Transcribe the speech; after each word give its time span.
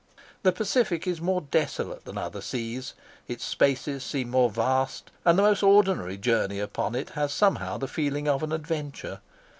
The 0.41 0.51
Pacific 0.51 1.05
is 1.05 1.21
more 1.21 1.41
desolate 1.41 2.05
than 2.05 2.17
other 2.17 2.41
seas; 2.41 2.95
its 3.27 3.45
spaces 3.45 4.03
seem 4.03 4.31
more 4.31 4.49
vast, 4.49 5.11
and 5.23 5.37
the 5.37 5.43
most 5.43 5.61
ordinary 5.61 6.17
journey 6.17 6.59
upon 6.59 6.95
it 6.95 7.11
has 7.11 7.31
somehow 7.31 7.77
the 7.77 7.87
feeling 7.87 8.27
of 8.27 8.41
an 8.41 8.51
adventure. 8.51 9.19